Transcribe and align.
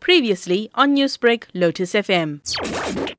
Previously 0.00 0.70
on 0.74 0.94
Newsbreak, 0.96 1.44
Lotus 1.54 1.92
FM. 1.94 2.40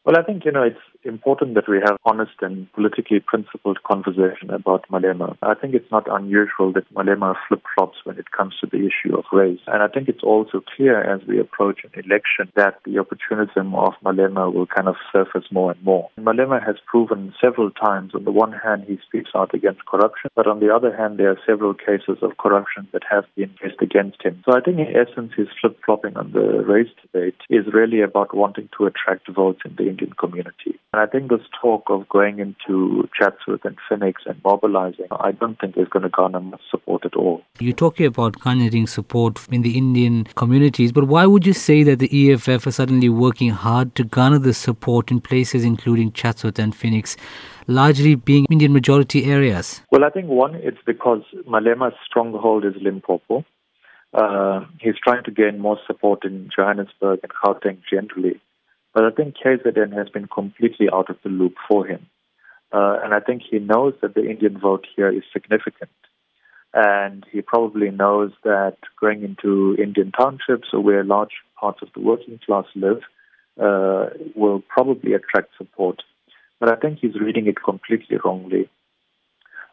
Well, 0.03 0.17
I 0.17 0.23
think, 0.23 0.45
you 0.45 0.51
know, 0.51 0.63
it's 0.63 0.79
important 1.03 1.55
that 1.55 1.67
we 1.67 1.79
have 1.85 1.97
honest 2.05 2.31
and 2.41 2.71
politically 2.73 3.19
principled 3.19 3.83
conversation 3.83 4.49
about 4.49 4.87
Malema. 4.89 5.37
I 5.41 5.53
think 5.53 5.73
it's 5.73 5.91
not 5.91 6.07
unusual 6.09 6.71
that 6.73 6.91
Malema 6.93 7.35
flip-flops 7.47 7.97
when 8.03 8.17
it 8.17 8.31
comes 8.31 8.55
to 8.61 8.67
the 8.67 8.87
issue 8.89 9.15
of 9.15 9.25
race. 9.31 9.59
And 9.67 9.83
I 9.83 9.87
think 9.87 10.07
it's 10.07 10.23
also 10.23 10.63
clear 10.75 11.01
as 11.01 11.21
we 11.27 11.39
approach 11.39 11.81
an 11.83 11.91
election 12.03 12.51
that 12.55 12.79
the 12.85 12.99
opportunism 12.99 13.75
of 13.75 13.93
Malema 14.03 14.53
will 14.53 14.67
kind 14.67 14.87
of 14.87 14.95
surface 15.11 15.45
more 15.51 15.71
and 15.71 15.83
more. 15.83 16.09
Malema 16.19 16.65
has 16.65 16.75
proven 16.85 17.33
several 17.39 17.71
times, 17.71 18.13
on 18.13 18.23
the 18.23 18.31
one 18.31 18.53
hand, 18.53 18.85
he 18.87 18.99
speaks 19.07 19.31
out 19.35 19.53
against 19.53 19.85
corruption, 19.85 20.29
but 20.35 20.47
on 20.47 20.59
the 20.59 20.73
other 20.73 20.95
hand, 20.95 21.17
there 21.17 21.31
are 21.31 21.39
several 21.45 21.73
cases 21.73 22.17
of 22.21 22.37
corruption 22.37 22.87
that 22.93 23.03
have 23.09 23.25
been 23.35 23.53
faced 23.61 23.81
against 23.81 24.21
him. 24.23 24.43
So 24.45 24.55
I 24.55 24.61
think 24.61 24.79
in 24.79 24.95
essence, 24.95 25.31
his 25.35 25.47
flip-flopping 25.59 26.17
on 26.17 26.31
the 26.31 26.63
race 26.63 26.91
debate 27.01 27.35
is 27.49 27.65
really 27.73 28.01
about 28.01 28.35
wanting 28.35 28.69
to 28.77 28.85
attract 28.85 29.29
votes 29.29 29.61
in 29.65 29.75
the 29.75 29.89
Indian 29.89 30.13
community. 30.13 30.79
And 30.93 31.01
I 31.01 31.05
think 31.05 31.29
this 31.29 31.39
talk 31.61 31.83
of 31.87 32.09
going 32.09 32.39
into 32.39 33.07
Chatsworth 33.17 33.63
and 33.63 33.77
Phoenix 33.87 34.23
and 34.25 34.41
mobilizing, 34.43 35.05
I 35.09 35.31
don't 35.31 35.57
think 35.57 35.77
is 35.77 35.87
going 35.87 36.03
to 36.03 36.09
garner 36.09 36.41
much 36.41 36.59
support 36.69 37.05
at 37.05 37.15
all. 37.15 37.43
You're 37.59 37.73
talking 37.73 38.05
about 38.05 38.37
garnering 38.41 38.87
support 38.87 39.39
in 39.49 39.61
the 39.61 39.77
Indian 39.77 40.25
communities, 40.35 40.91
but 40.91 41.05
why 41.05 41.25
would 41.25 41.45
you 41.45 41.53
say 41.53 41.83
that 41.83 41.99
the 41.99 42.33
EFF 42.33 42.67
are 42.67 42.71
suddenly 42.71 43.07
working 43.07 43.51
hard 43.51 43.95
to 43.95 44.03
garner 44.03 44.39
the 44.39 44.53
support 44.53 45.11
in 45.11 45.21
places 45.21 45.63
including 45.63 46.11
Chatsworth 46.11 46.59
and 46.59 46.75
Phoenix? 46.75 47.15
largely 47.67 48.15
being 48.15 48.45
Indian 48.49 48.73
majority 48.73 49.25
areas? 49.25 49.81
Well, 49.91 50.03
I 50.03 50.09
think 50.09 50.27
one, 50.27 50.55
it's 50.55 50.79
because 50.85 51.21
Malema's 51.47 51.93
stronghold 52.05 52.65
is 52.65 52.73
Limpopo. 52.81 53.45
Uh, 54.13 54.65
he's 54.79 54.95
trying 55.01 55.23
to 55.23 55.31
gain 55.31 55.59
more 55.59 55.79
support 55.87 56.25
in 56.25 56.49
Johannesburg 56.53 57.19
and 57.23 57.31
Gauteng 57.31 57.77
generally. 57.89 58.41
But 58.93 59.05
I 59.05 59.11
think 59.11 59.35
KZN 59.43 59.93
has 59.97 60.09
been 60.09 60.27
completely 60.27 60.87
out 60.91 61.09
of 61.09 61.17
the 61.23 61.29
loop 61.29 61.55
for 61.67 61.85
him. 61.85 62.07
Uh, 62.73 62.99
and 63.03 63.13
I 63.13 63.19
think 63.19 63.41
he 63.49 63.59
knows 63.59 63.93
that 64.01 64.15
the 64.15 64.29
Indian 64.29 64.57
vote 64.59 64.85
here 64.95 65.09
is 65.09 65.23
significant. 65.31 65.91
And 66.73 67.25
he 67.29 67.41
probably 67.41 67.91
knows 67.91 68.31
that 68.43 68.77
going 68.99 69.23
into 69.23 69.75
Indian 69.81 70.11
townships 70.11 70.69
or 70.71 70.79
where 70.79 71.03
large 71.03 71.33
parts 71.59 71.79
of 71.81 71.89
the 71.93 72.01
working 72.01 72.39
class 72.45 72.65
live 72.75 73.01
uh, 73.61 74.07
will 74.35 74.63
probably 74.69 75.13
attract 75.13 75.49
support. 75.57 76.01
But 76.59 76.71
I 76.71 76.75
think 76.75 76.99
he's 76.99 77.19
reading 77.19 77.47
it 77.47 77.61
completely 77.61 78.17
wrongly. 78.23 78.69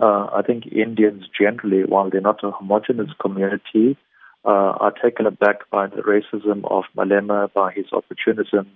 Uh, 0.01 0.29
I 0.33 0.43
think 0.47 0.67
Indians 0.67 1.25
generally, 1.37 1.85
while 1.85 2.11
they're 2.11 2.21
not 2.21 2.43
a 2.43 2.51
homogenous 2.51 3.11
community, 3.21 3.97
uh, 4.45 4.49
are 4.81 4.93
taken 4.93 5.27
aback 5.27 5.69
by 5.71 5.87
the 5.87 6.03
racism 6.03 6.65
of 6.71 6.85
Malema, 6.97 7.53
by 7.53 7.73
his 7.73 7.87
opportunism, 7.93 8.69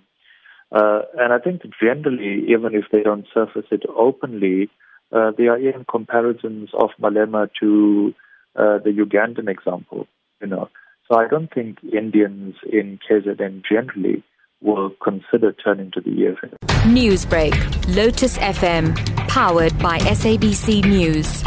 uh, 0.73 1.01
and 1.19 1.31
I 1.31 1.37
think 1.37 1.61
generally, 1.79 2.45
even 2.49 2.73
if 2.73 2.85
they 2.91 3.03
don't 3.03 3.27
surface 3.33 3.65
it 3.71 3.83
openly, 3.95 4.69
uh, 5.11 5.31
there 5.37 5.51
are 5.51 5.59
even 5.59 5.85
comparisons 5.89 6.71
of 6.73 6.89
Malema 6.99 7.47
to 7.59 8.13
uh, 8.55 8.79
the 8.79 8.89
Ugandan 8.89 9.47
example. 9.47 10.07
You 10.41 10.47
know, 10.47 10.69
so 11.09 11.19
I 11.19 11.27
don't 11.27 11.53
think 11.53 11.77
Indians 11.83 12.55
in 12.71 12.99
KZN 13.07 13.61
generally 13.69 14.23
will 14.61 14.91
consider 15.03 15.51
turning 15.51 15.91
to 15.91 16.01
the 16.01 16.27
EFF. 16.27 16.57
Newsbreak, 16.87 17.95
Lotus 17.95 18.37
FM, 18.39 18.95
powered 19.27 19.77
by 19.79 19.99
SABC 19.99 20.83
News. 20.85 21.43